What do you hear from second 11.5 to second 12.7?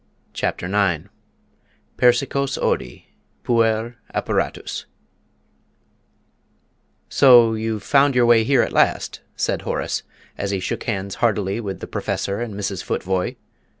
with the Professor and